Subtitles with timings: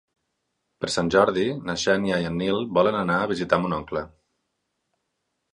[0.85, 4.07] Per Sant Jordi na Xènia i en Nil volen anar a visitar mon oncle.